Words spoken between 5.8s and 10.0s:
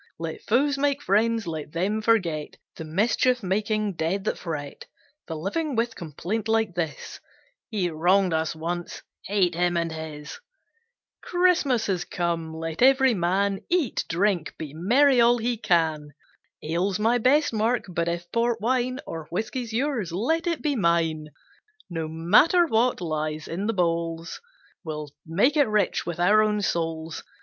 complaint like this "He wronged us once, hate him and